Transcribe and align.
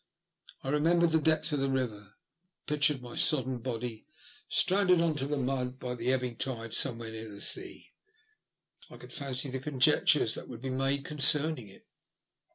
I 0.63 0.69
remembered 0.69 1.11
the 1.11 1.19
depth 1.21 1.51
of 1.53 1.59
the 1.59 1.69
river, 1.69 1.99
and 1.99 2.65
pictured 2.65 3.03
my 3.03 3.15
sodden 3.15 3.59
body 3.59 4.07
stranded 4.49 4.99
on 4.99 5.13
to 5.17 5.27
the 5.27 5.37
mud 5.37 5.77
by 5.79 5.93
the 5.93 6.11
ebbing 6.11 6.37
tide 6.37 6.73
somewhere 6.73 7.11
near 7.11 7.29
the 7.29 7.39
sea. 7.39 7.91
I 8.89 8.97
could 8.97 9.13
fancy 9.13 9.51
the 9.51 9.59
conjectures 9.59 10.33
that 10.33 10.47
would 10.49 10.61
be 10.61 10.71
made 10.71 11.05
concerning 11.05 11.67
it. 11.67 11.85